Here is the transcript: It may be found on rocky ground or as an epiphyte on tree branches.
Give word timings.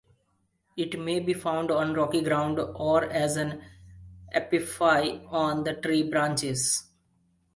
It 0.75 0.99
may 0.99 1.19
be 1.19 1.35
found 1.35 1.69
on 1.69 1.93
rocky 1.93 2.23
ground 2.23 2.59
or 2.59 3.03
as 3.05 3.37
an 3.37 3.61
epiphyte 4.33 5.31
on 5.31 5.63
tree 5.83 6.01
branches. 6.09 6.89